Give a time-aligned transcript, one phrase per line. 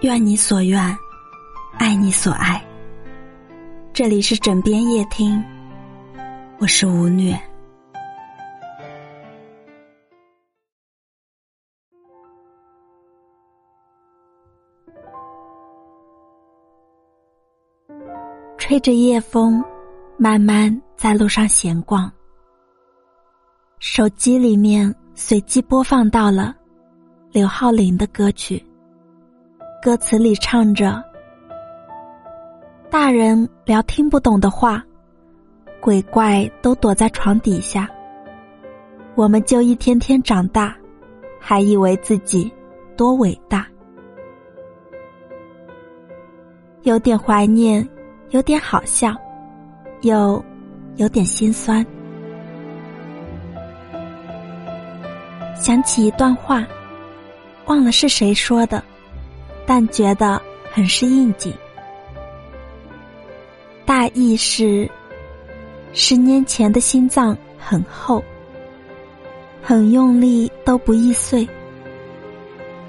[0.00, 0.98] 愿你所愿，
[1.78, 2.62] 爱你所爱。
[3.92, 5.42] 这里是枕边夜听，
[6.58, 7.40] 我是吴虐。
[18.58, 19.62] 吹着夜风，
[20.16, 22.10] 慢慢在路上闲逛。
[23.78, 26.56] 手机里面随机播放到了
[27.32, 28.62] 刘浩林的歌曲，
[29.80, 31.02] 歌词里唱着
[32.92, 34.84] ：“大人聊听不懂的话，
[35.80, 37.88] 鬼怪都躲在床底下，
[39.14, 40.76] 我们就一天天长大，
[41.40, 42.52] 还以为自己
[42.98, 43.66] 多伟大。”
[46.84, 47.88] 有点怀念。
[48.30, 49.14] 有点好笑，
[50.00, 50.42] 又
[50.96, 51.84] 有点心酸。
[55.54, 56.66] 想起一段话，
[57.72, 58.84] 忘了是谁说的，
[59.64, 60.38] 但觉得
[60.70, 61.54] 很是应景。
[63.86, 64.86] 大意是：
[65.94, 68.22] 十年前的心脏很厚，
[69.62, 71.48] 很用力都不易碎。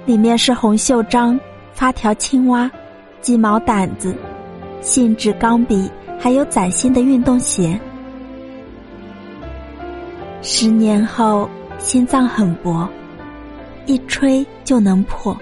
[0.04, 1.40] 里面是红袖章、
[1.72, 2.70] 发条青蛙、
[3.22, 4.14] 鸡毛掸子。
[4.82, 7.80] 信纸、钢笔，还有崭新的运动鞋。
[10.42, 12.86] 十年后，心脏很薄，
[13.86, 15.36] 一吹就能破。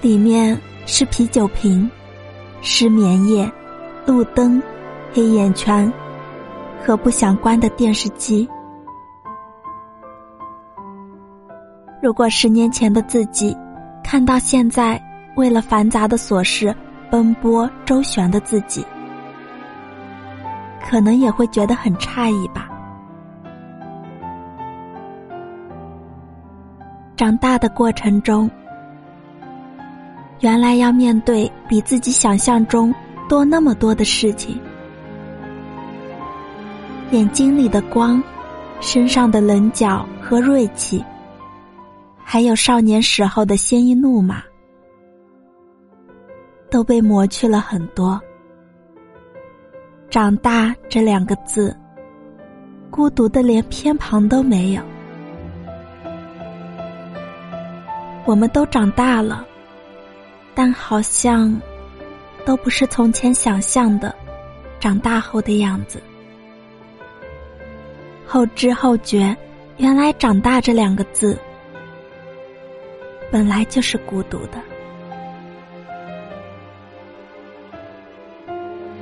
[0.00, 1.90] 里面是啤酒瓶、
[2.60, 3.50] 失眠夜、
[4.04, 4.62] 路灯、
[5.12, 5.92] 黑眼圈
[6.84, 8.48] 和不想关的电视机。
[12.02, 13.56] 如果十年前的自己
[14.04, 15.00] 看到现在。
[15.36, 16.74] 为了繁杂的琐事
[17.10, 18.82] 奔波周旋的自己，
[20.82, 22.70] 可能也会觉得很诧异吧。
[27.16, 28.50] 长大的过程中，
[30.40, 32.94] 原来要面对比自己想象中
[33.26, 34.60] 多那么多的事情，
[37.12, 38.22] 眼睛里的光，
[38.80, 41.02] 身上的棱角和锐气，
[42.22, 44.42] 还有少年时候的鲜衣怒马。
[46.68, 48.20] 都被磨去了很多。
[50.10, 51.74] 长大这两个字，
[52.90, 54.82] 孤独的连偏旁都没有。
[58.26, 59.46] 我们都长大了，
[60.52, 61.58] 但好像
[62.44, 64.12] 都不是从前想象的
[64.80, 66.02] 长大后的样子。
[68.26, 69.34] 后知后觉，
[69.76, 71.38] 原来长大这两个字，
[73.30, 74.60] 本来就是孤独的。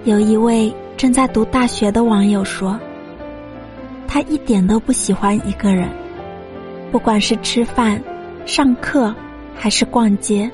[0.04, 2.78] 有一位正在读大学的网友说
[4.06, 5.88] ：“他一点都不喜欢一个人，
[6.92, 7.98] 不管是吃饭、
[8.46, 9.14] 上课，
[9.54, 10.50] 还是逛街，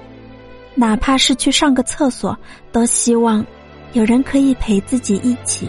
[0.75, 2.37] 哪怕是去上个厕所，
[2.71, 3.45] 都希望
[3.93, 5.69] 有人可以陪自己一起。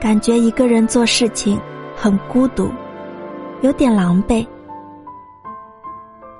[0.00, 1.60] 感觉一个人做事情
[1.96, 2.70] 很孤独，
[3.62, 4.46] 有点狼狈。”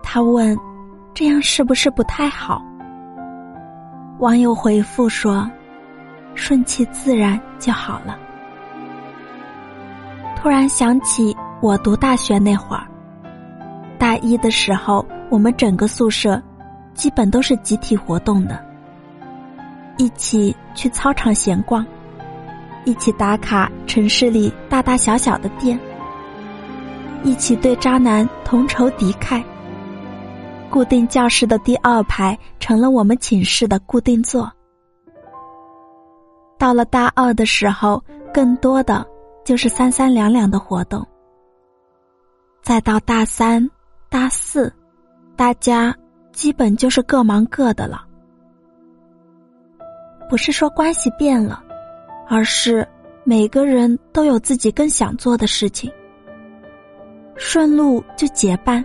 [0.02, 0.56] 他问
[1.14, 2.62] ：“这样是不是不太好？”
[4.18, 5.48] 网友回复说
[6.34, 8.18] ：“顺其自然就好了。”
[10.34, 12.86] 突然想起我读大学那会儿，
[14.18, 16.40] 一的时候，我们整个宿舍
[16.94, 18.64] 基本都是集体活动的，
[19.96, 21.86] 一起去操场闲逛，
[22.84, 25.78] 一起打卡城市里大大小小的店，
[27.22, 29.42] 一起对渣男同仇敌忾。
[30.70, 34.52] 固定教室的第二排成了我们寝室的固定座。
[36.58, 38.02] 到了大二的时候，
[38.34, 39.06] 更多的
[39.46, 41.06] 就是三三两两的活动。
[42.62, 43.66] 再到大三、
[44.08, 44.72] 大四，
[45.36, 45.94] 大家
[46.32, 48.04] 基本就是各忙各的了。
[50.28, 51.62] 不是说关系变了，
[52.28, 52.86] 而是
[53.24, 55.90] 每个人都有自己更想做的事情。
[57.36, 58.84] 顺路就结伴，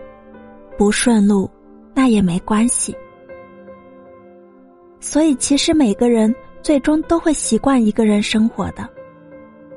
[0.77, 1.49] 不顺路。
[1.95, 2.97] 那也没关系，
[4.99, 6.33] 所以其实每个人
[6.63, 8.89] 最终都会习惯一个人生活的，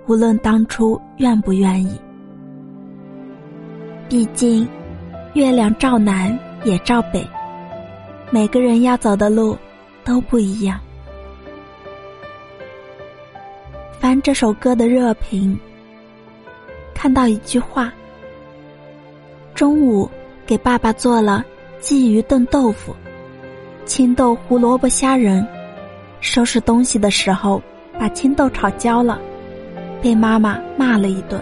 [0.06, 2.00] 无论当初愿不愿意。
[4.08, 4.66] 毕竟，
[5.36, 7.22] 月亮照南也照北，
[8.30, 9.54] 每个人要走的路
[10.02, 10.80] 都不一样。
[14.00, 15.54] 翻这首歌的热评，
[16.94, 17.92] 看到一句话：
[19.54, 20.10] 中午
[20.46, 21.44] 给爸爸做了。
[21.82, 22.96] 鲫鱼炖豆腐，
[23.84, 25.46] 青豆胡萝卜虾仁，
[26.22, 27.62] 收拾东西的时候
[27.98, 29.20] 把青豆炒焦了，
[30.00, 31.38] 被妈妈骂了一顿。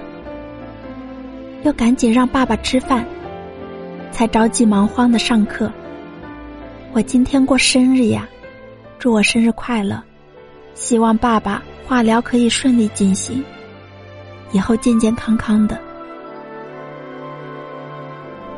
[1.62, 3.06] 又赶紧让爸爸吃饭，
[4.14, 5.68] 才着急忙慌的上课。
[6.92, 8.28] 我今天过生日呀，
[8.96, 10.00] 祝我生日快乐！
[10.74, 13.44] 希望爸爸化疗可以顺利进行，
[14.52, 15.76] 以后健健康康的。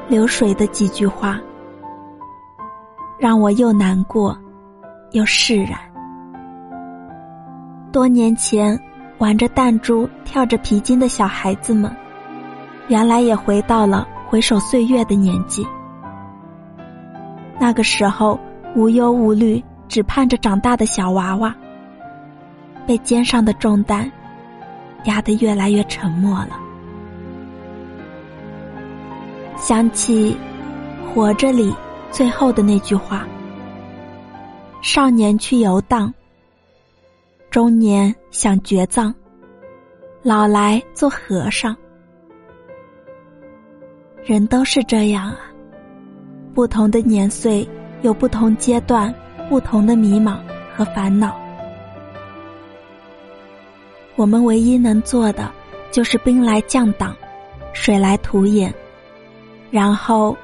[0.08, 1.40] 流水的几句话，
[3.18, 4.38] 让我又难过，
[5.12, 5.78] 又释然。
[7.90, 8.78] 多年前
[9.16, 11.90] 玩着弹珠、跳着皮筋的小孩子们，
[12.88, 15.66] 原来也回到了回首岁月的年纪。
[17.58, 18.38] 那个时候
[18.74, 21.54] 无忧无虑，只盼着长大的小娃娃，
[22.86, 24.10] 被肩上的重担
[25.04, 26.58] 压得越来越沉默了。
[29.56, 30.36] 想起
[31.08, 31.74] 《活着》里
[32.10, 33.26] 最后的那句话
[34.82, 36.12] ：“少年去游荡，
[37.48, 39.14] 中年想绝葬，
[40.22, 41.74] 老来做和尚。”
[44.26, 45.38] 人都是这样啊。
[46.52, 47.66] 不同的年岁，
[48.02, 49.14] 有不同阶段、
[49.48, 50.38] 不同的迷茫
[50.74, 51.38] 和烦恼。
[54.16, 55.48] 我们唯一能做的，
[55.92, 57.14] 就是兵来将挡，
[57.72, 58.74] 水来土掩，
[59.70, 60.36] 然后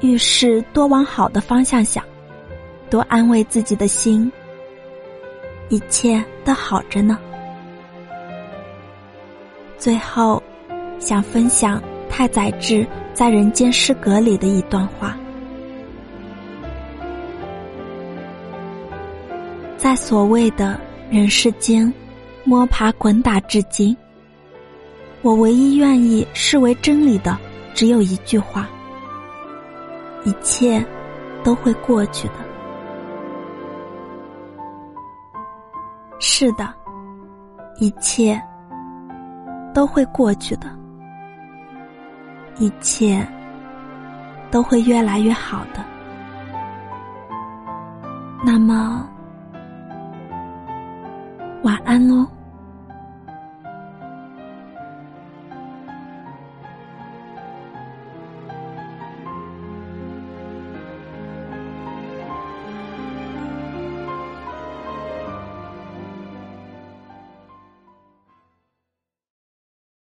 [0.00, 2.04] 遇事多往好的方向想，
[2.90, 4.32] 多安慰自己的心，
[5.68, 7.16] 一切都好着呢。
[9.78, 10.42] 最后，
[10.98, 11.80] 想分享
[12.16, 15.16] 太宰治在《人间失格》里的一段话。
[19.76, 20.78] 在所谓的
[21.10, 21.92] 人世间，
[22.44, 23.96] 摸爬滚打至今，
[25.22, 27.36] 我唯一愿意视为真理的，
[27.74, 28.68] 只有一句话：
[30.22, 30.86] 一切
[31.42, 32.34] 都会过去的。
[36.20, 36.72] 是的，
[37.80, 38.40] 一切
[39.74, 40.68] 都会过去的，
[42.58, 43.26] 一切
[44.50, 45.84] 都会越来越好的。
[48.44, 49.08] 那么。
[51.64, 52.33] 晚安喽。